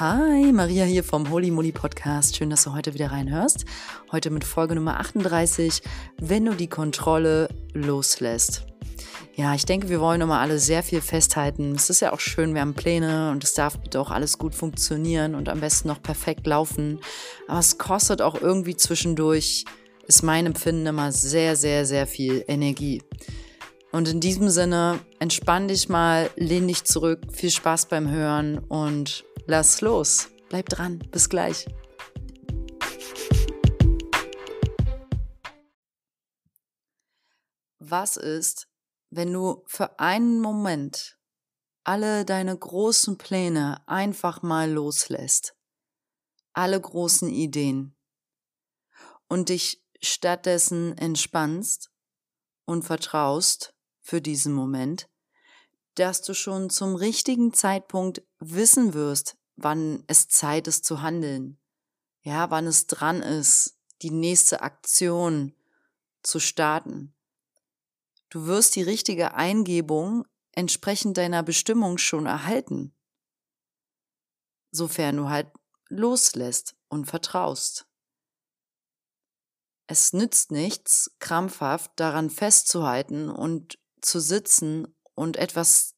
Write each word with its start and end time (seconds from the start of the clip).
Hi, 0.00 0.52
Maria 0.52 0.84
hier 0.84 1.02
vom 1.02 1.28
Holy 1.28 1.50
Moly 1.50 1.72
Podcast. 1.72 2.36
Schön, 2.36 2.50
dass 2.50 2.62
du 2.62 2.72
heute 2.72 2.94
wieder 2.94 3.10
reinhörst. 3.10 3.64
Heute 4.12 4.30
mit 4.30 4.44
Folge 4.44 4.76
Nummer 4.76 5.00
38, 5.00 5.82
wenn 6.20 6.44
du 6.44 6.54
die 6.54 6.68
Kontrolle 6.68 7.48
loslässt. 7.74 8.64
Ja, 9.34 9.56
ich 9.56 9.64
denke, 9.66 9.88
wir 9.88 10.00
wollen 10.00 10.20
immer 10.20 10.38
alle 10.38 10.60
sehr 10.60 10.84
viel 10.84 11.00
festhalten. 11.00 11.72
Es 11.72 11.90
ist 11.90 11.98
ja 11.98 12.12
auch 12.12 12.20
schön, 12.20 12.54
wir 12.54 12.60
haben 12.60 12.74
Pläne 12.74 13.32
und 13.32 13.42
es 13.42 13.54
darf 13.54 13.76
auch 13.96 14.12
alles 14.12 14.38
gut 14.38 14.54
funktionieren 14.54 15.34
und 15.34 15.48
am 15.48 15.58
besten 15.58 15.88
noch 15.88 16.00
perfekt 16.00 16.46
laufen. 16.46 17.00
Aber 17.48 17.58
es 17.58 17.76
kostet 17.76 18.22
auch 18.22 18.40
irgendwie 18.40 18.76
zwischendurch, 18.76 19.64
ist 20.06 20.22
mein 20.22 20.46
Empfinden 20.46 20.86
immer 20.86 21.10
sehr, 21.10 21.56
sehr, 21.56 21.84
sehr 21.84 22.06
viel 22.06 22.44
Energie. 22.46 23.02
Und 23.90 24.06
in 24.06 24.20
diesem 24.20 24.48
Sinne, 24.50 25.00
entspann 25.18 25.66
dich 25.66 25.88
mal, 25.88 26.30
lehn 26.36 26.68
dich 26.68 26.84
zurück, 26.84 27.20
viel 27.32 27.50
Spaß 27.50 27.86
beim 27.86 28.08
Hören 28.10 28.58
und 28.58 29.24
lass 29.48 29.80
los. 29.80 30.28
Bleib 30.50 30.68
dran. 30.68 30.98
Bis 31.10 31.28
gleich. 31.28 31.66
Was 37.80 38.18
ist, 38.18 38.68
wenn 39.10 39.32
du 39.32 39.64
für 39.66 39.98
einen 39.98 40.40
Moment 40.40 41.18
alle 41.84 42.26
deine 42.26 42.56
großen 42.56 43.16
Pläne 43.16 43.82
einfach 43.88 44.42
mal 44.42 44.70
loslässt? 44.70 45.56
Alle 46.52 46.78
großen 46.78 47.30
Ideen 47.30 47.96
und 49.28 49.48
dich 49.48 49.82
stattdessen 50.02 50.96
entspannst 50.98 51.90
und 52.66 52.82
vertraust 52.82 53.74
für 54.00 54.20
diesen 54.20 54.52
Moment, 54.52 55.08
dass 55.94 56.20
du 56.22 56.34
schon 56.34 56.68
zum 56.68 56.94
richtigen 56.94 57.52
Zeitpunkt 57.54 58.22
wissen 58.38 58.92
wirst, 58.92 59.37
wann 59.58 60.04
es 60.06 60.28
Zeit 60.28 60.68
ist 60.68 60.84
zu 60.84 61.02
handeln. 61.02 61.58
Ja, 62.22 62.50
wann 62.50 62.66
es 62.66 62.86
dran 62.86 63.22
ist, 63.22 63.76
die 64.02 64.10
nächste 64.10 64.62
Aktion 64.62 65.54
zu 66.22 66.38
starten. 66.40 67.14
Du 68.30 68.46
wirst 68.46 68.76
die 68.76 68.82
richtige 68.82 69.34
Eingebung 69.34 70.26
entsprechend 70.52 71.16
deiner 71.16 71.42
Bestimmung 71.42 71.98
schon 71.98 72.26
erhalten. 72.26 72.94
Sofern 74.70 75.16
du 75.16 75.28
halt 75.28 75.50
loslässt 75.88 76.76
und 76.88 77.06
vertraust. 77.06 77.86
Es 79.86 80.12
nützt 80.12 80.52
nichts, 80.52 81.10
krampfhaft 81.18 81.92
daran 81.96 82.30
festzuhalten 82.30 83.30
und 83.30 83.78
zu 84.02 84.20
sitzen 84.20 84.94
und 85.14 85.36
etwas 85.36 85.94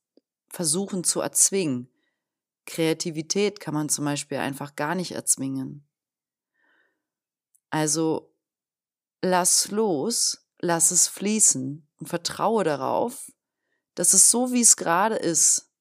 versuchen 0.49 1.05
zu 1.05 1.21
erzwingen. 1.21 1.91
Kreativität 2.67 3.61
kann 3.61 3.75
man 3.75 3.89
zum 3.89 4.05
Beispiel 4.05 4.39
einfach 4.39 4.77
gar 4.77 4.95
nicht 4.95 5.13
erzwingen. 5.13 5.89
Also 7.71 8.35
lass 9.23 9.71
los, 9.71 10.47
lass 10.59 10.91
es 10.91 11.09
fließen 11.09 11.89
und 11.99 12.07
vertraue 12.07 12.65
darauf, 12.65 13.31
dass 13.95 14.13
es 14.13 14.31
so, 14.31 14.53
wie 14.53 14.61
es 14.61 14.77
gerade 14.77 15.17
ist, 15.17 15.73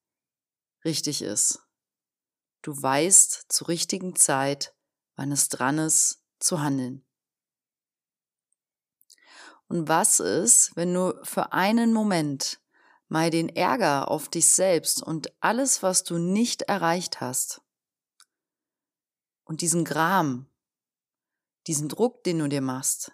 richtig 0.85 1.21
ist. 1.21 1.61
Du 2.61 2.79
weißt 2.79 3.45
zur 3.49 3.69
richtigen 3.69 4.15
Zeit, 4.15 4.75
wann 5.15 5.31
es 5.31 5.49
dran 5.49 5.77
ist, 5.77 6.23
zu 6.39 6.61
handeln. 6.61 7.05
Und 9.67 9.87
was 9.87 10.19
ist, 10.19 10.75
wenn 10.75 10.93
du 10.93 11.13
für 11.23 11.53
einen 11.53 11.93
Moment 11.93 12.59
mal 13.09 13.29
den 13.29 13.49
Ärger 13.49 14.09
auf 14.09 14.29
dich 14.29 14.47
selbst 14.49 15.03
und 15.03 15.33
alles, 15.41 15.83
was 15.83 16.03
du 16.03 16.17
nicht 16.17 16.63
erreicht 16.63 17.19
hast 17.19 17.61
und 19.43 19.61
diesen 19.61 19.83
Gram, 19.83 20.47
diesen 21.67 21.89
Druck, 21.89 22.23
den 22.23 22.39
du 22.39 22.47
dir 22.47 22.61
machst, 22.61 23.11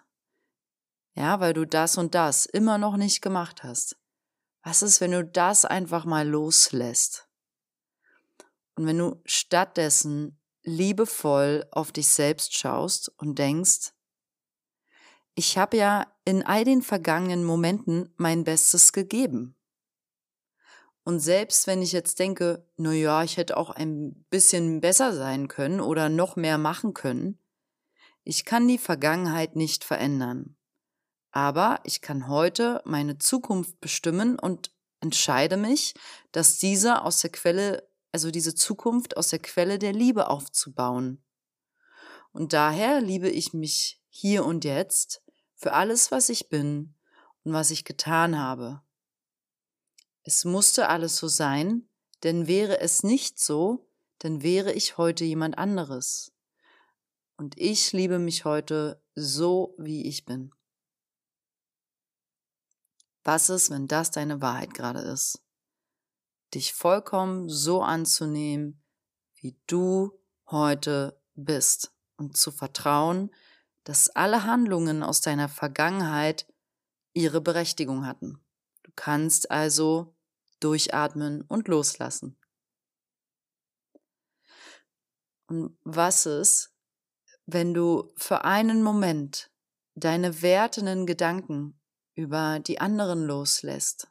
ja, 1.14 1.40
weil 1.40 1.54
du 1.54 1.66
das 1.66 1.96
und 1.96 2.14
das 2.14 2.44
immer 2.46 2.76
noch 2.76 2.98
nicht 2.98 3.22
gemacht 3.22 3.64
hast. 3.64 3.96
Was 4.62 4.82
ist, 4.82 5.00
wenn 5.00 5.12
du 5.12 5.24
das 5.24 5.64
einfach 5.64 6.04
mal 6.04 6.28
loslässt? 6.28 7.28
Und 8.74 8.86
wenn 8.86 8.98
du 8.98 9.22
stattdessen 9.24 10.38
liebevoll 10.62 11.66
auf 11.70 11.90
dich 11.90 12.08
selbst 12.08 12.54
schaust 12.54 13.08
und 13.16 13.38
denkst, 13.38 13.92
ich 15.34 15.56
habe 15.56 15.76
ja 15.78 16.12
in 16.24 16.42
all 16.42 16.64
den 16.64 16.82
vergangenen 16.82 17.44
Momenten 17.44 18.12
mein 18.16 18.44
Bestes 18.44 18.92
gegeben. 18.92 19.55
Und 21.06 21.20
selbst 21.20 21.68
wenn 21.68 21.82
ich 21.82 21.92
jetzt 21.92 22.18
denke, 22.18 22.66
na 22.76 22.90
ja, 22.90 23.22
ich 23.22 23.36
hätte 23.36 23.56
auch 23.56 23.70
ein 23.70 24.26
bisschen 24.28 24.80
besser 24.80 25.14
sein 25.14 25.46
können 25.46 25.80
oder 25.80 26.08
noch 26.08 26.34
mehr 26.34 26.58
machen 26.58 26.94
können, 26.94 27.38
ich 28.24 28.44
kann 28.44 28.66
die 28.66 28.76
Vergangenheit 28.76 29.54
nicht 29.54 29.84
verändern. 29.84 30.56
Aber 31.30 31.78
ich 31.84 32.00
kann 32.00 32.26
heute 32.26 32.82
meine 32.84 33.18
Zukunft 33.18 33.78
bestimmen 33.78 34.36
und 34.36 34.74
entscheide 34.98 35.56
mich, 35.56 35.94
dass 36.32 36.58
diese 36.58 37.02
aus 37.02 37.20
der 37.20 37.30
Quelle, 37.30 37.88
also 38.10 38.32
diese 38.32 38.56
Zukunft 38.56 39.16
aus 39.16 39.28
der 39.28 39.38
Quelle 39.38 39.78
der 39.78 39.92
Liebe 39.92 40.28
aufzubauen. 40.28 41.22
Und 42.32 42.52
daher 42.52 43.00
liebe 43.00 43.30
ich 43.30 43.52
mich 43.52 44.02
hier 44.08 44.44
und 44.44 44.64
jetzt 44.64 45.22
für 45.54 45.72
alles, 45.72 46.10
was 46.10 46.30
ich 46.30 46.48
bin 46.48 46.96
und 47.44 47.52
was 47.52 47.70
ich 47.70 47.84
getan 47.84 48.36
habe. 48.40 48.82
Es 50.28 50.44
musste 50.44 50.88
alles 50.88 51.18
so 51.18 51.28
sein, 51.28 51.88
denn 52.24 52.48
wäre 52.48 52.80
es 52.80 53.04
nicht 53.04 53.38
so, 53.38 53.88
dann 54.18 54.42
wäre 54.42 54.72
ich 54.72 54.98
heute 54.98 55.24
jemand 55.24 55.56
anderes. 55.56 56.32
Und 57.36 57.56
ich 57.56 57.92
liebe 57.92 58.18
mich 58.18 58.44
heute 58.44 59.00
so, 59.14 59.76
wie 59.78 60.04
ich 60.08 60.24
bin. 60.24 60.52
Was 63.22 63.50
ist, 63.50 63.70
wenn 63.70 63.86
das 63.86 64.10
deine 64.10 64.40
Wahrheit 64.42 64.74
gerade 64.74 64.98
ist? 64.98 65.44
Dich 66.54 66.74
vollkommen 66.74 67.48
so 67.48 67.82
anzunehmen, 67.82 68.82
wie 69.36 69.56
du 69.68 70.10
heute 70.50 71.22
bist 71.36 71.92
und 72.16 72.36
zu 72.36 72.50
vertrauen, 72.50 73.30
dass 73.84 74.08
alle 74.08 74.42
Handlungen 74.42 75.04
aus 75.04 75.20
deiner 75.20 75.48
Vergangenheit 75.48 76.52
ihre 77.12 77.40
Berechtigung 77.40 78.06
hatten. 78.06 78.44
Du 78.82 78.90
kannst 78.96 79.52
also 79.52 80.15
durchatmen 80.60 81.42
und 81.42 81.68
loslassen. 81.68 82.38
Und 85.48 85.78
was 85.84 86.26
ist, 86.26 86.74
wenn 87.46 87.74
du 87.74 88.12
für 88.16 88.44
einen 88.44 88.82
Moment 88.82 89.52
deine 89.94 90.42
wertenden 90.42 91.06
Gedanken 91.06 91.80
über 92.14 92.58
die 92.58 92.80
anderen 92.80 93.24
loslässt, 93.24 94.10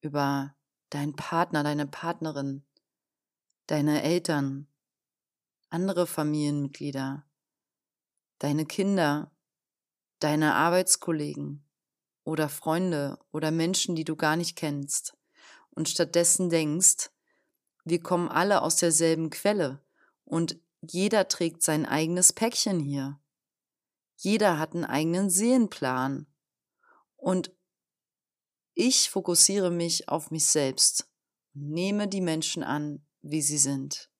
über 0.00 0.54
deinen 0.90 1.16
Partner, 1.16 1.64
deine 1.64 1.86
Partnerin, 1.86 2.64
deine 3.66 4.02
Eltern, 4.02 4.68
andere 5.70 6.06
Familienmitglieder, 6.06 7.26
deine 8.38 8.66
Kinder, 8.66 9.32
deine 10.20 10.54
Arbeitskollegen 10.54 11.66
oder 12.24 12.48
Freunde 12.48 13.18
oder 13.32 13.50
Menschen, 13.50 13.96
die 13.96 14.04
du 14.04 14.14
gar 14.14 14.36
nicht 14.36 14.54
kennst 14.56 15.16
und 15.74 15.88
stattdessen 15.88 16.50
denkst, 16.50 17.10
wir 17.84 18.00
kommen 18.00 18.28
alle 18.28 18.62
aus 18.62 18.76
derselben 18.76 19.30
Quelle 19.30 19.84
und 20.24 20.58
jeder 20.80 21.28
trägt 21.28 21.62
sein 21.62 21.86
eigenes 21.86 22.32
Päckchen 22.32 22.80
hier. 22.80 23.20
Jeder 24.16 24.58
hat 24.58 24.74
einen 24.74 24.84
eigenen 24.84 25.30
Seelenplan. 25.30 26.26
Und 27.16 27.52
ich 28.74 29.10
fokussiere 29.10 29.70
mich 29.70 30.08
auf 30.08 30.30
mich 30.30 30.46
selbst 30.46 31.08
nehme 31.54 32.08
die 32.08 32.20
Menschen 32.20 32.62
an, 32.62 33.04
wie 33.22 33.42
sie 33.42 33.58
sind. 33.58 34.10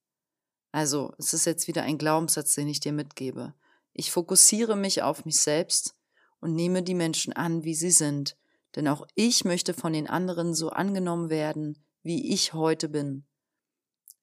Also, 0.71 1.15
es 1.19 1.35
ist 1.35 1.44
jetzt 1.44 1.69
wieder 1.69 1.82
ein 1.82 1.99
Glaubenssatz, 1.99 2.55
den 2.55 2.69
ich 2.69 2.81
dir 2.81 2.93
mitgebe. 2.93 3.55
Ich 3.93 4.11
fokussiere 4.11 4.77
mich 4.77 5.03
auf 5.03 5.25
mich 5.25 5.41
selbst 5.41 5.94
und 6.41 6.55
nehme 6.55 6.82
die 6.82 6.94
Menschen 6.94 7.32
an, 7.32 7.65
wie 7.65 7.75
sie 7.75 7.91
sind, 7.91 8.37
denn 8.77 8.89
auch 8.89 9.07
ich 9.15 9.45
möchte 9.45 9.75
von 9.75 9.93
den 9.93 10.09
anderen 10.09 10.55
so 10.55 10.71
angenommen 10.71 11.31
werden, 11.31 11.85
wie 12.03 12.33
ich 12.33 12.53
heute 12.53 12.89
bin. 12.89 13.27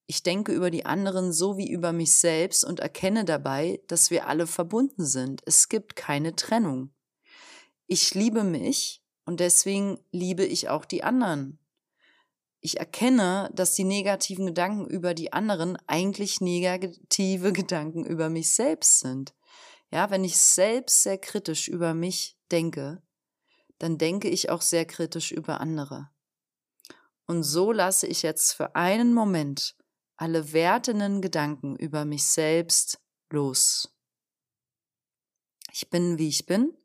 Ich 0.06 0.24
denke 0.24 0.52
über 0.52 0.72
die 0.72 0.86
anderen 0.88 1.32
so 1.32 1.58
wie 1.58 1.70
über 1.70 1.94
mich 1.94 2.18
selbst 2.18 2.66
und 2.66 2.80
erkenne 2.80 3.26
dabei, 3.26 3.80
dass 3.88 4.10
wir 4.10 4.28
alle 4.28 4.48
verbunden 4.48 5.06
sind. 5.06 5.42
Es 5.46 5.70
gibt 5.70 5.96
keine 5.96 6.36
Trennung. 6.36 6.92
Ich 7.86 8.16
liebe 8.16 8.44
mich 8.44 9.04
und 9.26 9.40
deswegen 9.40 10.00
liebe 10.12 10.44
ich 10.44 10.70
auch 10.70 10.86
die 10.86 11.04
anderen. 11.04 11.60
Ich 12.62 12.80
erkenne, 12.80 13.52
dass 13.54 13.74
die 13.74 13.84
negativen 13.84 14.48
Gedanken 14.48 14.88
über 14.88 15.14
die 15.14 15.32
anderen 15.32 15.78
eigentlich 15.88 16.42
negative 16.42 17.54
Gedanken 17.54 18.04
über 18.04 18.30
mich 18.30 18.54
selbst 18.54 19.00
sind. 19.00 19.36
Ja, 19.92 20.10
wenn 20.10 20.24
ich 20.24 20.38
selbst 20.38 21.04
sehr 21.04 21.18
kritisch 21.18 21.68
über 21.68 21.94
mich 21.94 22.38
denke, 22.52 23.02
dann 23.80 23.98
denke 23.98 24.30
ich 24.30 24.50
auch 24.50 24.62
sehr 24.62 24.86
kritisch 24.86 25.32
über 25.32 25.60
andere. 25.62 26.10
Und 27.26 27.44
so 27.44 27.72
lasse 27.72 28.08
ich 28.08 28.22
jetzt 28.22 28.54
für 28.54 28.76
einen 28.76 29.14
Moment 29.14 29.78
alle 30.18 30.52
wertenden 30.52 31.22
Gedanken 31.22 31.76
über 31.76 32.04
mich 32.04 32.26
selbst 32.26 33.02
los. 33.30 33.96
Ich 35.72 35.90
bin, 35.90 36.18
wie 36.18 36.28
ich 36.28 36.46
bin 36.46 36.76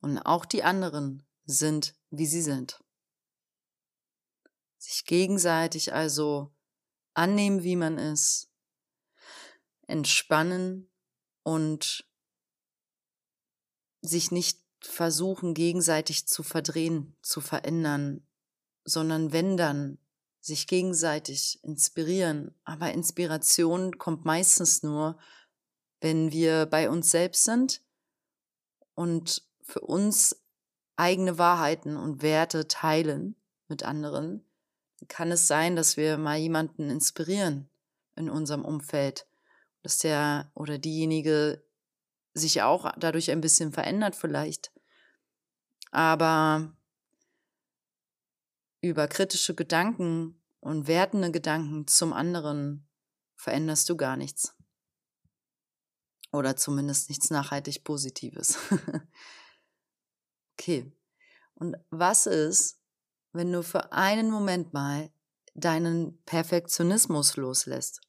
und 0.00 0.18
auch 0.18 0.46
die 0.46 0.62
anderen 0.62 1.26
sind, 1.44 1.94
wie 2.10 2.26
sie 2.26 2.42
sind. 2.42 2.82
Sich 4.78 5.04
gegenseitig 5.04 5.92
also 5.92 6.54
annehmen, 7.14 7.62
wie 7.62 7.76
man 7.76 7.98
ist, 7.98 8.48
entspannen 9.86 10.88
und 11.42 12.08
sich 14.00 14.30
nicht 14.30 14.67
versuchen, 14.80 15.54
gegenseitig 15.54 16.26
zu 16.26 16.42
verdrehen, 16.42 17.16
zu 17.22 17.40
verändern, 17.40 18.26
sondern 18.84 19.32
wenn 19.32 19.56
dann 19.56 19.98
sich 20.40 20.66
gegenseitig 20.66 21.62
inspirieren. 21.62 22.54
Aber 22.64 22.92
Inspiration 22.92 23.98
kommt 23.98 24.24
meistens 24.24 24.82
nur, 24.82 25.18
wenn 26.00 26.32
wir 26.32 26.66
bei 26.66 26.90
uns 26.90 27.10
selbst 27.10 27.44
sind 27.44 27.82
und 28.94 29.42
für 29.62 29.80
uns 29.80 30.42
eigene 30.96 31.38
Wahrheiten 31.38 31.96
und 31.96 32.22
Werte 32.22 32.66
teilen 32.68 33.36
mit 33.68 33.82
anderen, 33.82 34.44
kann 35.06 35.30
es 35.30 35.46
sein, 35.46 35.76
dass 35.76 35.96
wir 35.96 36.18
mal 36.18 36.38
jemanden 36.38 36.90
inspirieren 36.90 37.68
in 38.16 38.28
unserem 38.30 38.64
Umfeld, 38.64 39.26
dass 39.82 39.98
der 39.98 40.50
oder 40.54 40.78
diejenige 40.78 41.62
sich 42.38 42.62
auch 42.62 42.92
dadurch 42.96 43.30
ein 43.30 43.40
bisschen 43.40 43.72
verändert 43.72 44.16
vielleicht. 44.16 44.72
Aber 45.90 46.72
über 48.80 49.08
kritische 49.08 49.54
Gedanken 49.54 50.40
und 50.60 50.86
wertende 50.86 51.30
Gedanken 51.30 51.86
zum 51.86 52.12
anderen 52.12 52.88
veränderst 53.36 53.88
du 53.88 53.96
gar 53.96 54.16
nichts. 54.16 54.54
Oder 56.32 56.56
zumindest 56.56 57.08
nichts 57.08 57.30
nachhaltig 57.30 57.84
Positives. 57.84 58.58
okay. 60.58 60.92
Und 61.54 61.76
was 61.90 62.26
ist, 62.26 62.80
wenn 63.32 63.50
du 63.52 63.62
für 63.62 63.92
einen 63.92 64.30
Moment 64.30 64.72
mal 64.72 65.10
deinen 65.54 66.22
Perfektionismus 66.24 67.36
loslässt 67.36 68.00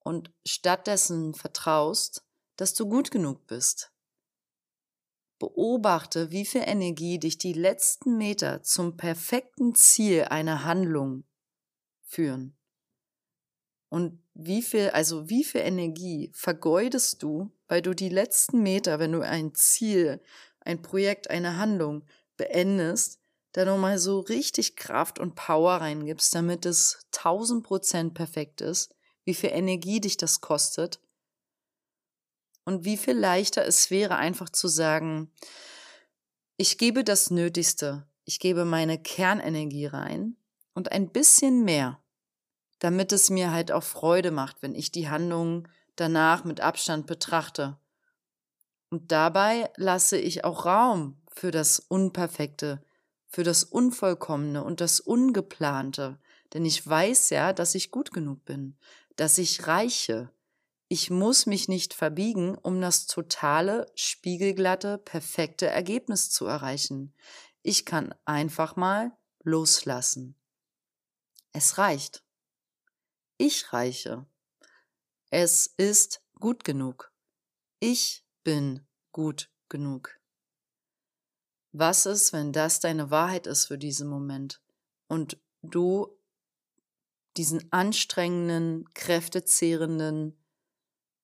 und 0.00 0.32
stattdessen 0.44 1.34
vertraust, 1.34 2.24
dass 2.62 2.74
du 2.74 2.88
gut 2.88 3.10
genug 3.10 3.48
bist? 3.48 3.90
Beobachte, 5.40 6.30
wie 6.30 6.46
viel 6.46 6.62
Energie 6.64 7.18
dich 7.18 7.36
die 7.36 7.54
letzten 7.54 8.16
Meter 8.16 8.62
zum 8.62 8.96
perfekten 8.96 9.74
Ziel 9.74 10.26
einer 10.26 10.62
Handlung 10.62 11.24
führen. 12.04 12.56
Und 13.88 14.22
wie 14.34 14.62
viel, 14.62 14.90
also 14.90 15.28
wie 15.28 15.42
viel 15.42 15.62
Energie 15.62 16.30
vergeudest 16.34 17.24
du, 17.24 17.50
weil 17.66 17.82
du 17.82 17.94
die 17.94 18.10
letzten 18.10 18.62
Meter, 18.62 19.00
wenn 19.00 19.10
du 19.10 19.22
ein 19.22 19.56
Ziel, 19.56 20.22
ein 20.60 20.82
Projekt, 20.82 21.30
eine 21.30 21.56
Handlung 21.56 22.04
beendest, 22.36 23.18
da 23.50 23.64
nochmal 23.64 23.98
so 23.98 24.20
richtig 24.20 24.76
Kraft 24.76 25.18
und 25.18 25.34
Power 25.34 25.78
reingibst, 25.78 26.32
damit 26.32 26.64
es 26.64 27.08
1000 27.10 27.66
Prozent 27.66 28.14
perfekt 28.14 28.60
ist, 28.60 28.94
wie 29.24 29.34
viel 29.34 29.50
Energie 29.50 30.00
dich 30.00 30.16
das 30.16 30.40
kostet 30.40 31.00
und 32.64 32.84
wie 32.84 32.96
viel 32.96 33.16
leichter 33.16 33.64
es 33.66 33.90
wäre, 33.90 34.16
einfach 34.16 34.48
zu 34.48 34.68
sagen, 34.68 35.30
ich 36.56 36.78
gebe 36.78 37.04
das 37.04 37.30
Nötigste, 37.30 38.06
ich 38.24 38.38
gebe 38.38 38.64
meine 38.64 39.02
Kernenergie 39.02 39.86
rein 39.86 40.36
und 40.74 40.92
ein 40.92 41.08
bisschen 41.08 41.64
mehr, 41.64 42.00
damit 42.78 43.12
es 43.12 43.30
mir 43.30 43.52
halt 43.52 43.72
auch 43.72 43.82
Freude 43.82 44.30
macht, 44.30 44.62
wenn 44.62 44.74
ich 44.74 44.92
die 44.92 45.08
Handlungen 45.08 45.68
danach 45.96 46.44
mit 46.44 46.60
Abstand 46.60 47.06
betrachte. 47.06 47.78
Und 48.90 49.10
dabei 49.10 49.70
lasse 49.76 50.18
ich 50.18 50.44
auch 50.44 50.66
Raum 50.66 51.20
für 51.28 51.50
das 51.50 51.78
Unperfekte, 51.80 52.84
für 53.28 53.42
das 53.42 53.64
Unvollkommene 53.64 54.62
und 54.62 54.80
das 54.80 55.00
Ungeplante, 55.00 56.18
denn 56.52 56.64
ich 56.66 56.86
weiß 56.86 57.30
ja, 57.30 57.52
dass 57.52 57.74
ich 57.74 57.90
gut 57.90 58.12
genug 58.12 58.44
bin, 58.44 58.76
dass 59.16 59.38
ich 59.38 59.66
reiche, 59.66 60.30
ich 60.92 61.08
muss 61.08 61.46
mich 61.46 61.68
nicht 61.68 61.94
verbiegen, 61.94 62.54
um 62.54 62.78
das 62.82 63.06
totale, 63.06 63.90
spiegelglatte, 63.94 64.98
perfekte 64.98 65.66
Ergebnis 65.66 66.28
zu 66.28 66.44
erreichen. 66.44 67.14
Ich 67.62 67.86
kann 67.86 68.14
einfach 68.26 68.76
mal 68.76 69.16
loslassen. 69.42 70.36
Es 71.52 71.78
reicht. 71.78 72.22
Ich 73.38 73.72
reiche. 73.72 74.26
Es 75.30 75.66
ist 75.66 76.22
gut 76.38 76.62
genug. 76.62 77.10
Ich 77.80 78.26
bin 78.44 78.86
gut 79.12 79.50
genug. 79.70 80.20
Was 81.72 82.04
ist, 82.04 82.34
wenn 82.34 82.52
das 82.52 82.80
deine 82.80 83.10
Wahrheit 83.10 83.46
ist 83.46 83.64
für 83.64 83.78
diesen 83.78 84.10
Moment 84.10 84.60
und 85.08 85.40
du 85.62 86.14
diesen 87.38 87.72
anstrengenden, 87.72 88.84
kräftezehrenden, 88.92 90.36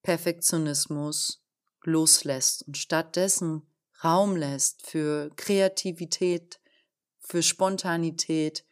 Perfektionismus 0.08 1.44
loslässt 1.82 2.66
und 2.66 2.78
stattdessen 2.78 3.70
Raum 4.02 4.36
lässt 4.36 4.86
für 4.86 5.28
Kreativität, 5.36 6.62
für 7.18 7.42
Spontanität 7.42 8.64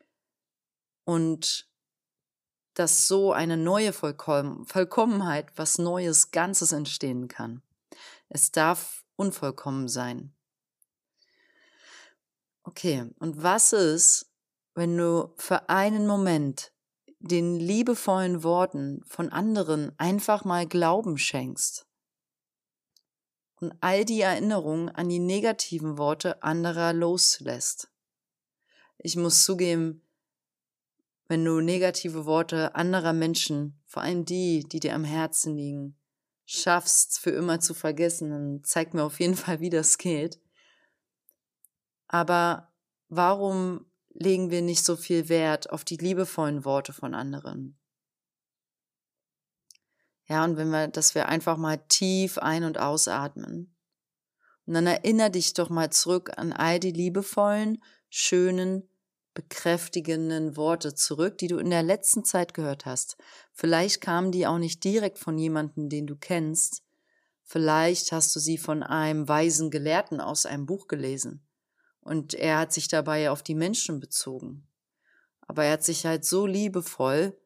und 1.05 1.69
dass 2.73 3.07
so 3.07 3.35
eine 3.35 3.59
neue 3.59 3.93
Vollkommen 3.93 4.65
Vollkommenheit, 4.65 5.53
was 5.57 5.77
Neues, 5.77 6.31
Ganzes 6.31 6.73
entstehen 6.73 7.29
kann. 7.29 7.61
Es 8.31 8.51
darf 8.51 9.05
unvollkommen 9.17 9.89
sein. 9.89 10.35
Okay, 12.63 13.11
und 13.19 13.43
was 13.43 13.75
ist, 13.75 14.33
wenn 14.75 14.97
du 14.97 15.35
für 15.37 15.69
einen 15.69 16.07
Moment 16.07 16.73
den 17.19 17.57
liebevollen 17.59 18.43
Worten 18.43 19.03
von 19.07 19.31
anderen 19.31 19.93
einfach 19.99 20.45
mal 20.45 20.67
Glauben 20.67 21.19
schenkst 21.19 21.87
und 23.61 23.75
all 23.81 24.05
die 24.05 24.21
Erinnerungen 24.21 24.89
an 24.89 25.09
die 25.09 25.19
negativen 25.19 25.99
Worte 25.99 26.43
anderer 26.43 26.93
loslässt. 26.93 27.91
Ich 28.99 29.17
muss 29.17 29.45
zugeben, 29.45 30.03
wenn 31.29 31.45
du 31.45 31.61
negative 31.61 32.27
Worte 32.27 32.75
anderer 32.75 33.13
Menschen, 33.13 33.81
vor 33.87 34.03
allem 34.03 34.25
die, 34.25 34.65
die 34.69 34.81
dir 34.81 34.95
am 34.95 35.05
Herzen 35.05 35.57
liegen, 35.57 35.97
schaffst 36.45 37.19
für 37.19 37.31
immer 37.31 37.59
zu 37.61 37.75
vergessen, 37.75 38.31
dann 38.31 38.61
zeig 38.63 38.95
mir 38.95 39.03
auf 39.03 39.19
jeden 39.19 39.35
Fall, 39.37 39.61
wie 39.61 39.71
das 39.71 39.99
geht. 39.99 40.41
Aber 42.07 42.73
warum 43.09 43.87
legen 44.19 44.51
wir 44.51 44.63
nicht 44.63 44.85
so 44.85 44.97
viel 44.97 45.29
Wert 45.29 45.71
auf 45.71 45.85
die 45.85 45.97
liebevollen 45.97 46.65
Worte 46.65 46.93
von 46.93 47.15
anderen. 47.15 47.79
Ja, 50.29 50.45
und 50.45 50.57
wenn 50.57 50.71
wir, 50.71 50.89
dass 50.89 51.15
wir 51.15 51.29
einfach 51.29 51.57
mal 51.57 51.79
tief 51.89 52.39
ein- 52.39 52.65
und 52.65 52.79
ausatmen. 52.79 53.75
Und 54.67 54.75
dann 54.75 54.87
erinnere 54.87 55.31
dich 55.31 55.55
doch 55.55 55.71
mal 55.71 55.91
zurück 55.91 56.33
an 56.37 56.53
all 56.53 56.81
die 56.81 56.91
liebevollen, 56.91 57.83
schönen, 58.09 58.89
bekräftigenden 59.35 60.57
Worte 60.57 60.95
zurück, 60.95 61.39
die 61.39 61.47
du 61.47 61.59
in 61.59 61.71
der 61.71 61.83
letzten 61.83 62.25
Zeit 62.25 62.55
gehört 62.55 62.87
hast. 62.87 63.17
Vielleicht 63.53 64.01
kamen 64.01 64.33
die 64.33 64.47
auch 64.47 64.59
nicht 64.59 64.83
direkt 64.83 65.19
von 65.19 65.39
jemandem, 65.39 65.89
den 65.89 66.07
du 66.07 66.17
kennst. 66.17 66.83
Vielleicht 67.45 68.11
hast 68.11 68.35
du 68.35 68.41
sie 68.41 68.59
von 68.59 68.83
einem 68.83 69.29
weisen 69.29 69.71
Gelehrten 69.71 70.21
aus 70.21 70.47
einem 70.47 70.67
Buch 70.67 70.89
gelesen. 70.89 71.46
Und 72.07 72.35
er 72.35 72.59
hat 72.59 72.73
sich 72.73 72.87
dabei 72.87 73.31
auf 73.33 73.43
die 73.43 73.57
Menschen 73.57 73.99
bezogen. 73.99 74.69
Aber 75.41 75.65
er 75.65 75.73
hat 75.73 75.83
sich 75.83 76.07
halt 76.07 76.25
so 76.25 76.47
liebevoll 76.47 77.37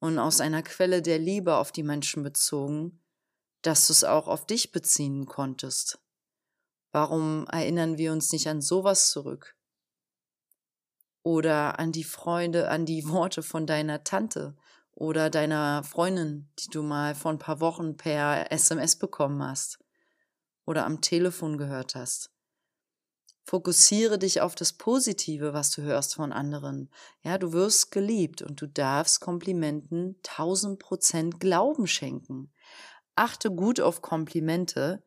und 0.00 0.18
aus 0.18 0.40
einer 0.40 0.64
Quelle 0.64 1.02
der 1.02 1.20
Liebe 1.20 1.54
auf 1.54 1.70
die 1.70 1.84
Menschen 1.84 2.24
bezogen, 2.24 3.00
dass 3.62 3.86
du 3.86 3.92
es 3.92 4.02
auch 4.02 4.26
auf 4.26 4.44
dich 4.44 4.72
beziehen 4.72 5.26
konntest. 5.26 6.00
Warum 6.90 7.46
erinnern 7.46 7.96
wir 7.96 8.10
uns 8.10 8.32
nicht 8.32 8.48
an 8.48 8.60
sowas 8.60 9.12
zurück? 9.12 9.56
Oder 11.22 11.78
an 11.78 11.92
die 11.92 12.02
Freunde, 12.02 12.70
an 12.70 12.86
die 12.86 13.08
Worte 13.08 13.44
von 13.44 13.68
deiner 13.68 14.02
Tante 14.02 14.56
oder 14.90 15.30
deiner 15.30 15.84
Freundin, 15.84 16.50
die 16.58 16.70
du 16.70 16.82
mal 16.82 17.14
vor 17.14 17.30
ein 17.30 17.38
paar 17.38 17.60
Wochen 17.60 17.96
per 17.96 18.50
SMS 18.50 18.96
bekommen 18.96 19.44
hast 19.44 19.78
oder 20.64 20.86
am 20.86 21.00
Telefon 21.00 21.56
gehört 21.56 21.94
hast. 21.94 22.31
Fokussiere 23.44 24.18
dich 24.18 24.40
auf 24.40 24.54
das 24.54 24.72
Positive, 24.72 25.52
was 25.52 25.70
du 25.70 25.82
hörst 25.82 26.14
von 26.14 26.32
anderen. 26.32 26.90
Ja, 27.22 27.38
du 27.38 27.52
wirst 27.52 27.90
geliebt 27.90 28.40
und 28.40 28.60
du 28.60 28.68
darfst 28.68 29.20
Komplimenten 29.20 30.16
tausend 30.22 30.78
Prozent 30.78 31.40
Glauben 31.40 31.86
schenken. 31.86 32.52
Achte 33.16 33.50
gut 33.50 33.80
auf 33.80 34.00
Komplimente, 34.00 35.02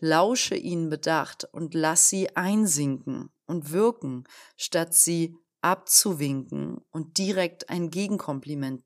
lausche 0.00 0.56
ihnen 0.56 0.90
bedacht 0.90 1.44
und 1.52 1.74
lass 1.74 2.08
sie 2.08 2.36
einsinken 2.36 3.30
und 3.46 3.72
wirken, 3.72 4.24
statt 4.56 4.92
sie 4.94 5.36
abzuwinken 5.60 6.78
und 6.90 7.18
direkt 7.18 7.70
ein 7.70 7.90
Gegenkompliment 7.90 8.84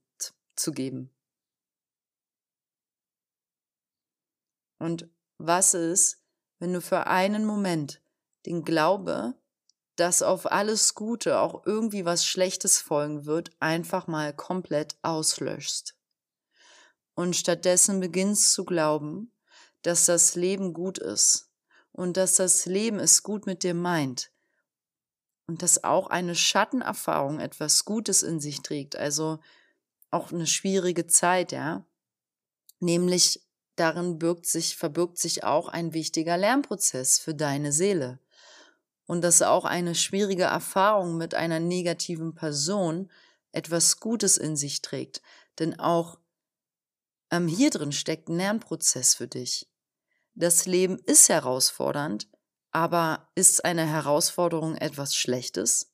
zu 0.55 0.73
geben. 0.73 1.11
Und 4.79 5.09
was 5.39 5.75
ist, 5.75 6.23
wenn 6.59 6.73
du 6.73 6.81
für 6.81 7.07
einen 7.07 7.45
Moment 7.45 8.03
den 8.47 8.65
Glaube, 8.65 9.35
dass 9.97 10.23
auf 10.23 10.51
alles 10.51 10.95
Gute 10.95 11.39
auch 11.39 11.67
irgendwie 11.67 12.05
was 12.05 12.25
Schlechtes 12.25 12.81
folgen 12.81 13.27
wird, 13.27 13.51
einfach 13.61 14.07
mal 14.07 14.35
komplett 14.35 14.97
auslöschst? 15.03 15.95
Und 17.15 17.37
stattdessen 17.37 18.01
beginnst 18.01 18.53
zu 18.53 18.65
glauben, 18.65 19.33
dass 19.83 20.07
das 20.07 20.35
Leben 20.35 20.73
gut 20.73 20.99
ist 20.99 21.51
und 21.93 22.17
dass 22.17 22.37
das 22.37 22.65
Leben 22.67 22.99
es 22.99 23.23
gut 23.23 23.47
mit 23.47 23.63
dir 23.63 23.75
meint 23.75 24.33
und 25.47 25.63
dass 25.63 25.85
auch 25.85 26.07
eine 26.07 26.35
Schattenerfahrung 26.35 27.41
etwas 27.41 27.85
Gutes 27.85 28.23
in 28.23 28.41
sich 28.41 28.63
trägt, 28.63 28.97
also 28.97 29.39
auch 30.11 30.33
eine 30.33 30.47
schwierige 30.47 31.07
Zeit, 31.07 31.53
ja. 31.53 31.85
Nämlich 32.81 33.47
darin 33.77 34.19
birgt 34.19 34.47
sich, 34.47 34.77
verbirgt 34.77 35.19
sich 35.19 35.45
auch 35.45 35.69
ein 35.69 35.93
wichtiger 35.93 36.37
Lernprozess 36.37 37.19
für 37.19 37.35
deine 37.35 37.73
Seele. 37.73 38.19
Und 39.07 39.23
dass 39.23 39.43
auch 39.43 39.65
eine 39.65 39.95
schwierige 39.95 40.45
Erfahrung 40.45 41.17
mit 41.17 41.35
einer 41.35 41.61
negativen 41.61 42.35
Person 42.35 43.11
etwas 43.53 43.99
Gutes 43.99 44.37
in 44.37 44.57
sich 44.57 44.83
trägt. 44.83 45.23
Denn 45.59 45.79
auch 45.79 46.19
ähm, 47.31 47.49
hier 47.49 47.71
drin 47.71 47.93
steckt 47.93 48.29
ein 48.29 48.37
Lernprozess 48.37 49.15
für 49.15 49.29
dich. 49.29 49.69
Das 50.35 50.67
Leben 50.67 50.99
ist 50.99 51.29
herausfordernd, 51.29 52.29
aber 52.71 53.31
ist 53.35 53.65
eine 53.65 53.87
Herausforderung 53.87 54.77
etwas 54.77 55.15
Schlechtes? 55.15 55.93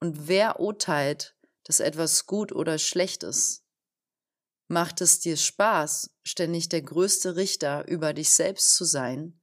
Und 0.00 0.28
wer 0.28 0.60
urteilt, 0.60 1.36
dass 1.64 1.80
etwas 1.80 2.26
gut 2.26 2.52
oder 2.52 2.78
schlecht 2.78 3.22
ist? 3.22 3.64
Macht 4.68 5.00
es 5.00 5.20
dir 5.20 5.36
Spaß, 5.36 6.10
ständig 6.22 6.68
der 6.68 6.82
größte 6.82 7.36
Richter 7.36 7.88
über 7.88 8.12
dich 8.12 8.30
selbst 8.30 8.74
zu 8.74 8.84
sein 8.84 9.37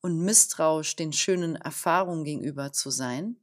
und 0.00 0.20
misstrauisch 0.20 0.96
den 0.96 1.12
schönen 1.12 1.56
Erfahrungen 1.56 2.24
gegenüber 2.24 2.72
zu 2.72 2.90
sein? 2.90 3.36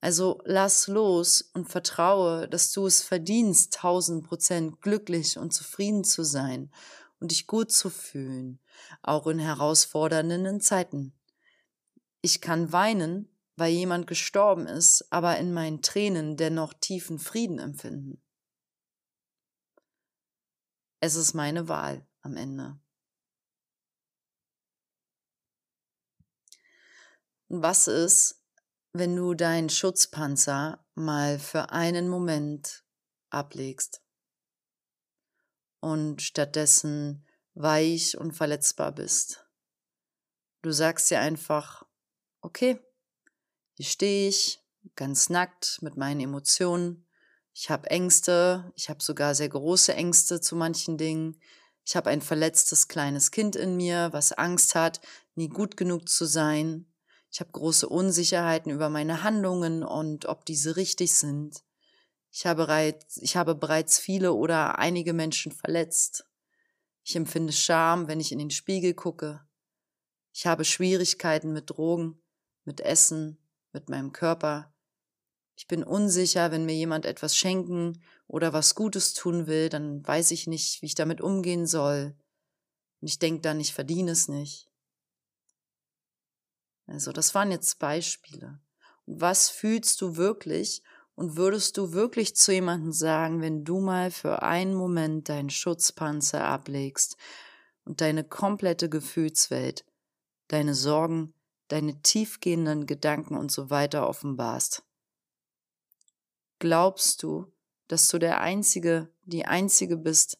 Also 0.00 0.40
lass 0.44 0.86
los 0.86 1.42
und 1.54 1.68
vertraue, 1.68 2.48
dass 2.48 2.70
du 2.72 2.86
es 2.86 3.02
verdienst, 3.02 3.74
tausend 3.74 4.26
Prozent 4.26 4.80
glücklich 4.80 5.38
und 5.38 5.52
zufrieden 5.52 6.04
zu 6.04 6.22
sein 6.22 6.70
und 7.18 7.30
dich 7.30 7.46
gut 7.46 7.72
zu 7.72 7.90
fühlen, 7.90 8.60
auch 9.02 9.26
in 9.26 9.38
herausfordernden 9.38 10.60
Zeiten. 10.60 11.14
Ich 12.20 12.40
kann 12.40 12.72
weinen, 12.72 13.28
weil 13.56 13.72
jemand 13.72 14.06
gestorben 14.06 14.66
ist, 14.66 15.10
aber 15.10 15.38
in 15.38 15.52
meinen 15.52 15.82
Tränen 15.82 16.36
dennoch 16.36 16.74
tiefen 16.74 17.18
Frieden 17.18 17.58
empfinden. 17.58 18.22
Es 21.00 21.14
ist 21.14 21.34
meine 21.34 21.68
Wahl 21.68 22.06
am 22.22 22.36
Ende. 22.36 22.78
Was 27.48 27.86
ist, 27.86 28.42
wenn 28.92 29.14
du 29.14 29.34
deinen 29.34 29.68
Schutzpanzer 29.68 30.84
mal 30.94 31.38
für 31.38 31.70
einen 31.70 32.08
Moment 32.08 32.84
ablegst? 33.30 34.00
und 35.86 36.20
stattdessen 36.20 37.24
weich 37.54 38.18
und 38.18 38.32
verletzbar 38.32 38.92
bist. 38.92 39.46
Du 40.62 40.72
sagst 40.72 41.10
dir 41.10 41.20
einfach, 41.20 41.84
okay, 42.40 42.80
hier 43.74 43.86
stehe 43.86 44.28
ich, 44.28 44.62
ganz 44.96 45.28
nackt 45.28 45.78
mit 45.82 45.96
meinen 45.96 46.20
Emotionen. 46.20 47.06
Ich 47.54 47.70
habe 47.70 47.88
Ängste, 47.88 48.72
ich 48.74 48.90
habe 48.90 49.02
sogar 49.02 49.34
sehr 49.34 49.48
große 49.48 49.94
Ängste 49.94 50.40
zu 50.40 50.56
manchen 50.56 50.98
Dingen. 50.98 51.40
Ich 51.84 51.94
habe 51.94 52.10
ein 52.10 52.20
verletztes 52.20 52.88
kleines 52.88 53.30
Kind 53.30 53.54
in 53.54 53.76
mir, 53.76 54.08
was 54.12 54.32
Angst 54.32 54.74
hat, 54.74 55.00
nie 55.36 55.48
gut 55.48 55.76
genug 55.76 56.08
zu 56.08 56.24
sein. 56.24 56.92
Ich 57.36 57.40
habe 57.40 57.52
große 57.52 57.86
Unsicherheiten 57.86 58.72
über 58.72 58.88
meine 58.88 59.22
Handlungen 59.22 59.82
und 59.82 60.24
ob 60.24 60.46
diese 60.46 60.76
richtig 60.76 61.12
sind. 61.12 61.62
Ich 62.32 62.46
habe, 62.46 62.62
bereits, 62.64 63.18
ich 63.18 63.36
habe 63.36 63.54
bereits 63.54 63.98
viele 63.98 64.32
oder 64.32 64.78
einige 64.78 65.12
Menschen 65.12 65.52
verletzt. 65.52 66.26
Ich 67.04 67.14
empfinde 67.14 67.52
Scham, 67.52 68.08
wenn 68.08 68.20
ich 68.20 68.32
in 68.32 68.38
den 68.38 68.48
Spiegel 68.48 68.94
gucke. 68.94 69.46
Ich 70.32 70.46
habe 70.46 70.64
Schwierigkeiten 70.64 71.52
mit 71.52 71.68
Drogen, 71.68 72.22
mit 72.64 72.80
Essen, 72.80 73.36
mit 73.70 73.90
meinem 73.90 74.12
Körper. 74.12 74.72
Ich 75.56 75.68
bin 75.68 75.84
unsicher, 75.84 76.50
wenn 76.52 76.64
mir 76.64 76.74
jemand 76.74 77.04
etwas 77.04 77.36
schenken 77.36 78.02
oder 78.28 78.54
was 78.54 78.74
Gutes 78.74 79.12
tun 79.12 79.46
will, 79.46 79.68
dann 79.68 80.06
weiß 80.06 80.30
ich 80.30 80.46
nicht, 80.46 80.80
wie 80.80 80.86
ich 80.86 80.94
damit 80.94 81.20
umgehen 81.20 81.66
soll. 81.66 82.16
Und 83.02 83.08
ich 83.08 83.18
denke 83.18 83.42
dann, 83.42 83.60
ich 83.60 83.74
verdiene 83.74 84.12
es 84.12 84.26
nicht. 84.26 84.65
Also, 86.86 87.12
das 87.12 87.34
waren 87.34 87.50
jetzt 87.50 87.78
Beispiele. 87.78 88.60
Was 89.06 89.48
fühlst 89.48 90.00
du 90.00 90.16
wirklich 90.16 90.82
und 91.14 91.36
würdest 91.36 91.76
du 91.78 91.92
wirklich 91.92 92.36
zu 92.36 92.52
jemandem 92.52 92.92
sagen, 92.92 93.40
wenn 93.40 93.64
du 93.64 93.80
mal 93.80 94.10
für 94.10 94.42
einen 94.42 94.74
Moment 94.74 95.28
deinen 95.28 95.50
Schutzpanzer 95.50 96.44
ablegst 96.44 97.16
und 97.84 98.00
deine 98.00 98.22
komplette 98.22 98.88
Gefühlswelt, 98.88 99.84
deine 100.48 100.74
Sorgen, 100.74 101.34
deine 101.68 102.00
tiefgehenden 102.02 102.86
Gedanken 102.86 103.36
und 103.36 103.50
so 103.50 103.70
weiter 103.70 104.08
offenbarst? 104.08 104.84
Glaubst 106.58 107.22
du, 107.22 107.52
dass 107.88 108.08
du 108.08 108.18
der 108.18 108.40
Einzige, 108.40 109.10
die 109.24 109.46
Einzige 109.46 109.96
bist, 109.96 110.38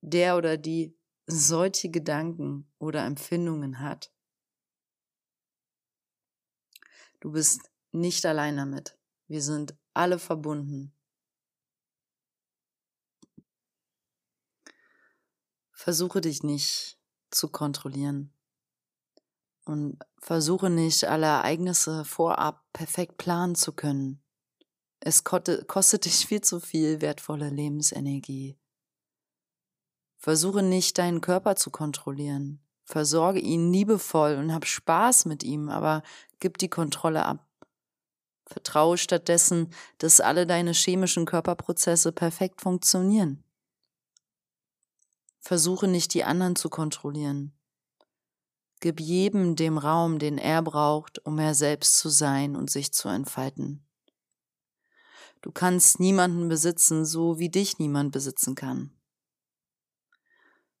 der 0.00 0.36
oder 0.36 0.56
die 0.56 0.96
solche 1.26 1.90
Gedanken 1.90 2.70
oder 2.78 3.04
Empfindungen 3.04 3.80
hat? 3.80 4.12
Du 7.20 7.32
bist 7.32 7.70
nicht 7.92 8.24
allein 8.26 8.56
damit. 8.56 8.96
Wir 9.26 9.42
sind 9.42 9.76
alle 9.94 10.18
verbunden. 10.18 10.94
Versuche 15.72 16.20
dich 16.20 16.42
nicht 16.42 16.98
zu 17.30 17.48
kontrollieren 17.48 18.32
und 19.64 19.98
versuche 20.18 20.70
nicht 20.70 21.04
alle 21.04 21.26
Ereignisse 21.26 22.04
vorab 22.04 22.64
perfekt 22.72 23.18
planen 23.18 23.54
zu 23.54 23.72
können. 23.72 24.22
Es 25.00 25.22
kostet 25.24 26.04
dich 26.04 26.26
viel 26.26 26.40
zu 26.40 26.58
viel 26.58 27.00
wertvolle 27.00 27.50
Lebensenergie. 27.50 28.58
Versuche 30.16 30.62
nicht 30.62 30.98
deinen 30.98 31.20
Körper 31.20 31.54
zu 31.54 31.70
kontrollieren. 31.70 32.60
Versorge 32.84 33.38
ihn 33.38 33.72
liebevoll 33.72 34.34
und 34.36 34.52
hab 34.52 34.66
Spaß 34.66 35.26
mit 35.26 35.44
ihm, 35.44 35.68
aber 35.68 36.02
gib 36.40 36.58
die 36.58 36.68
Kontrolle 36.68 37.24
ab. 37.24 37.46
Vertraue 38.46 38.96
stattdessen, 38.96 39.72
dass 39.98 40.20
alle 40.20 40.46
deine 40.46 40.72
chemischen 40.72 41.26
Körperprozesse 41.26 42.12
perfekt 42.12 42.62
funktionieren. 42.62 43.44
Versuche 45.40 45.86
nicht 45.86 46.14
die 46.14 46.24
anderen 46.24 46.56
zu 46.56 46.68
kontrollieren. 46.70 47.52
Gib 48.80 49.00
jedem 49.00 49.56
dem 49.56 49.76
Raum, 49.76 50.18
den 50.18 50.38
er 50.38 50.62
braucht, 50.62 51.24
um 51.26 51.38
er 51.38 51.54
selbst 51.54 51.98
zu 51.98 52.08
sein 52.08 52.56
und 52.56 52.70
sich 52.70 52.92
zu 52.92 53.08
entfalten. 53.08 53.84
Du 55.42 55.52
kannst 55.52 56.00
niemanden 56.00 56.48
besitzen, 56.48 57.04
so 57.04 57.38
wie 57.38 57.48
dich 57.48 57.78
niemand 57.78 58.12
besitzen 58.12 58.54
kann. 58.54 58.97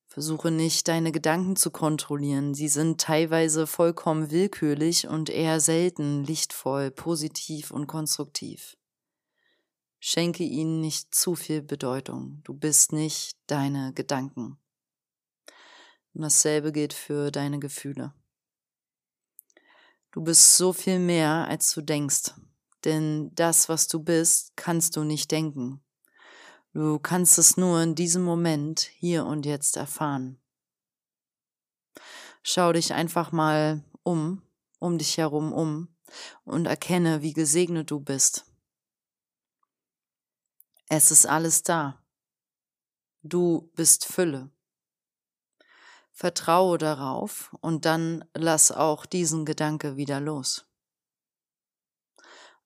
Versuche 0.08 0.50
nicht, 0.50 0.88
deine 0.88 1.12
Gedanken 1.12 1.54
zu 1.54 1.70
kontrollieren. 1.70 2.54
Sie 2.54 2.68
sind 2.68 2.98
teilweise 2.98 3.66
vollkommen 3.66 4.30
willkürlich 4.30 5.06
und 5.06 5.28
eher 5.28 5.60
selten 5.60 6.24
lichtvoll, 6.24 6.90
positiv 6.90 7.70
und 7.70 7.86
konstruktiv. 7.86 8.78
Schenke 10.00 10.44
ihnen 10.44 10.80
nicht 10.80 11.14
zu 11.14 11.34
viel 11.34 11.60
Bedeutung. 11.60 12.40
Du 12.44 12.54
bist 12.54 12.92
nicht 12.92 13.36
deine 13.46 13.92
Gedanken. 13.92 14.58
Und 16.14 16.22
dasselbe 16.22 16.72
gilt 16.72 16.94
für 16.94 17.30
deine 17.30 17.58
Gefühle. 17.58 18.14
Du 20.10 20.22
bist 20.22 20.56
so 20.56 20.72
viel 20.72 20.98
mehr, 20.98 21.46
als 21.48 21.72
du 21.74 21.82
denkst. 21.82 22.32
Denn 22.84 23.30
das, 23.34 23.68
was 23.68 23.88
du 23.88 24.02
bist, 24.02 24.56
kannst 24.56 24.96
du 24.96 25.04
nicht 25.04 25.30
denken. 25.30 25.82
Du 26.78 27.00
kannst 27.00 27.38
es 27.38 27.56
nur 27.56 27.82
in 27.82 27.96
diesem 27.96 28.22
Moment, 28.22 28.78
hier 28.78 29.26
und 29.26 29.44
jetzt 29.44 29.76
erfahren. 29.76 30.40
Schau 32.44 32.72
dich 32.72 32.92
einfach 32.92 33.32
mal 33.32 33.82
um, 34.04 34.42
um 34.78 34.96
dich 34.96 35.18
herum 35.18 35.52
um 35.52 35.88
und 36.44 36.66
erkenne, 36.66 37.20
wie 37.20 37.32
gesegnet 37.32 37.90
du 37.90 37.98
bist. 37.98 38.46
Es 40.88 41.10
ist 41.10 41.26
alles 41.26 41.64
da. 41.64 42.00
Du 43.24 43.72
bist 43.74 44.04
Fülle. 44.04 44.48
Vertraue 46.12 46.78
darauf 46.78 47.52
und 47.60 47.86
dann 47.86 48.24
lass 48.34 48.70
auch 48.70 49.04
diesen 49.04 49.44
Gedanke 49.44 49.96
wieder 49.96 50.20
los. 50.20 50.64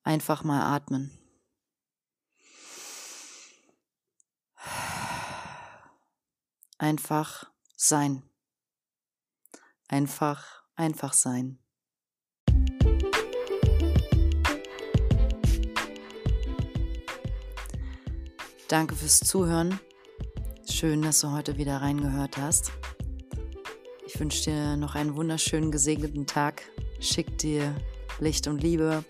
Einfach 0.02 0.45
mal 0.45 0.76
atmen. 0.76 1.19
Einfach 6.83 7.45
sein. 7.77 8.25
Einfach, 9.87 10.65
einfach 10.75 11.12
sein. 11.12 11.61
Danke 18.69 18.97
fürs 18.97 19.21
Zuhören. 19.21 19.79
Schön, 20.69 21.03
dass 21.03 21.21
du 21.21 21.31
heute 21.31 21.57
wieder 21.57 21.83
reingehört 21.83 22.37
hast. 22.37 22.73
Ich 24.07 24.19
wünsche 24.19 24.51
dir 24.51 24.77
noch 24.77 24.97
einen 24.97 25.15
wunderschönen, 25.15 25.71
gesegneten 25.71 26.27
Tag. 26.27 26.62
Schick 26.99 27.39
dir 27.39 27.77
Licht 28.19 28.49
und 28.49 28.61
Liebe. 28.61 29.05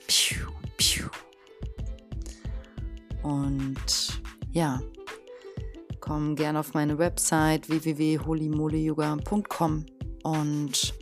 Und 3.22 4.22
ja, 4.50 4.82
komm 6.12 6.36
gerne 6.36 6.60
auf 6.60 6.74
meine 6.74 6.98
Website 6.98 7.70
www.holimoleyoga.com 7.70 9.86
und 10.24 10.94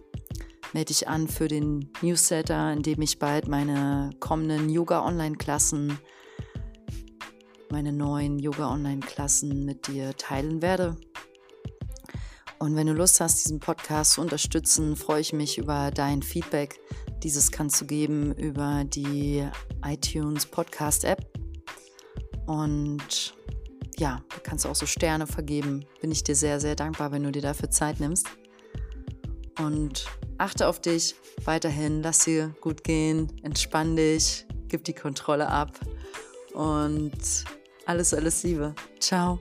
melde 0.73 0.87
dich 0.87 1.09
an 1.09 1.27
für 1.27 1.49
den 1.49 1.91
Newsletter, 2.01 2.73
in 2.73 2.83
dem 2.83 3.03
ich 3.03 3.19
bald 3.19 3.49
meine 3.49 4.11
kommenden 4.21 4.69
Yoga-Online-Klassen 4.69 5.99
meine 7.73 7.93
neuen 7.93 8.39
Yoga-Online-Klassen 8.39 9.65
mit 9.65 9.89
dir 9.89 10.17
teilen 10.17 10.63
werde. 10.63 10.97
Und 12.61 12.77
wenn 12.77 12.87
du 12.87 12.93
Lust 12.93 13.21
hast, 13.21 13.45
diesen 13.45 13.59
Podcast 13.59 14.13
zu 14.13 14.21
unterstützen, 14.21 14.95
freue 14.95 15.23
ich 15.23 15.33
mich 15.33 15.59
über 15.59 15.91
dein 15.91 16.23
Feedback. 16.23 16.79
Dieses 17.25 17.51
kannst 17.51 17.81
du 17.81 17.87
geben 17.87 18.33
über 18.37 18.85
die 18.85 19.45
iTunes 19.85 20.47
Podcast 20.47 21.03
App. 21.03 21.27
Und 22.47 23.35
ja, 24.01 24.23
du 24.35 24.41
kannst 24.43 24.67
auch 24.67 24.75
so 24.75 24.87
Sterne 24.87 25.27
vergeben. 25.27 25.85
Bin 26.01 26.11
ich 26.11 26.25
dir 26.25 26.35
sehr, 26.35 26.59
sehr 26.59 26.75
dankbar, 26.75 27.13
wenn 27.13 27.23
du 27.23 27.31
dir 27.31 27.43
dafür 27.43 27.71
Zeit 27.71 28.01
nimmst. 28.01 28.27
Und 29.59 30.07
achte 30.39 30.67
auf 30.67 30.81
dich 30.81 31.15
weiterhin, 31.45 32.03
lass 32.03 32.25
dir 32.25 32.55
gut 32.63 32.83
gehen, 32.83 33.31
entspann 33.43 33.95
dich, 33.95 34.47
gib 34.69 34.85
die 34.85 34.95
Kontrolle 34.95 35.49
ab 35.49 35.79
und 36.55 37.45
alles, 37.85 38.15
alles 38.15 38.43
Liebe. 38.43 38.75
Ciao. 38.99 39.39